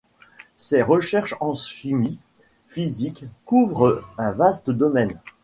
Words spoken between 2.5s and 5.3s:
physique couvrent un vaste domaine.